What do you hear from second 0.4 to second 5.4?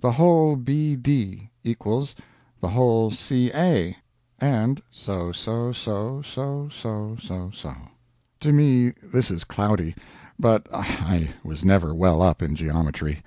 BD = the whole CA, and so